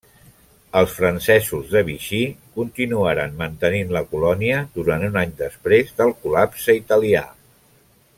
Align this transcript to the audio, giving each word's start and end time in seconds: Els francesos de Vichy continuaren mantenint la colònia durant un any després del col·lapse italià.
Els 0.79 0.93
francesos 0.99 1.67
de 1.73 1.83
Vichy 1.89 2.21
continuaren 2.55 3.37
mantenint 3.41 3.93
la 3.97 4.03
colònia 4.15 4.63
durant 4.79 5.05
un 5.09 5.21
any 5.25 5.35
després 5.43 5.93
del 6.01 6.15
col·lapse 6.25 6.77
italià. 6.83 7.23